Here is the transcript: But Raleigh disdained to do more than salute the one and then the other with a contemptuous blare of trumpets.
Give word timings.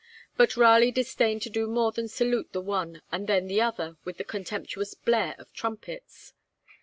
But 0.35 0.57
Raleigh 0.57 0.89
disdained 0.89 1.43
to 1.43 1.51
do 1.51 1.67
more 1.67 1.91
than 1.91 2.07
salute 2.07 2.53
the 2.53 2.59
one 2.61 3.03
and 3.11 3.27
then 3.27 3.45
the 3.45 3.61
other 3.61 3.97
with 4.03 4.19
a 4.19 4.23
contemptuous 4.23 4.95
blare 4.95 5.35
of 5.37 5.53
trumpets. 5.53 6.33